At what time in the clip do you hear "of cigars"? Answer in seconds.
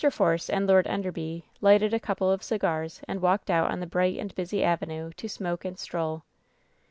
2.31-3.01